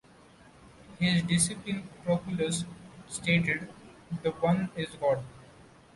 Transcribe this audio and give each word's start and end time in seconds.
His 0.97 1.21
disciple 1.21 1.83
Proclus 2.03 2.65
stated 3.07 3.69
"The 4.23 4.31
One 4.31 4.71
is 4.75 4.89
God". 4.99 5.23